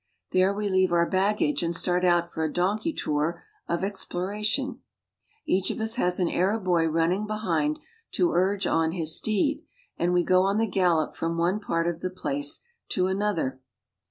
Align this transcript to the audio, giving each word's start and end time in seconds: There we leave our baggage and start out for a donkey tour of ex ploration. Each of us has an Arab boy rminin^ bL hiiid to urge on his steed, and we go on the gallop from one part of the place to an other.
There 0.31 0.51
we 0.51 0.67
leave 0.67 0.91
our 0.91 1.07
baggage 1.07 1.61
and 1.61 1.75
start 1.75 2.03
out 2.03 2.31
for 2.31 2.43
a 2.43 2.51
donkey 2.51 2.91
tour 2.91 3.43
of 3.67 3.83
ex 3.83 4.03
ploration. 4.03 4.79
Each 5.45 5.69
of 5.69 5.79
us 5.79 5.93
has 5.93 6.19
an 6.19 6.27
Arab 6.27 6.63
boy 6.63 6.85
rminin^ 6.85 7.27
bL 7.27 7.41
hiiid 7.45 7.77
to 8.13 8.31
urge 8.33 8.65
on 8.65 8.93
his 8.93 9.15
steed, 9.15 9.61
and 9.97 10.11
we 10.11 10.23
go 10.23 10.41
on 10.41 10.57
the 10.57 10.65
gallop 10.65 11.13
from 11.15 11.37
one 11.37 11.59
part 11.59 11.85
of 11.85 11.99
the 11.99 12.09
place 12.09 12.63
to 12.89 13.05
an 13.05 13.21
other. 13.21 13.61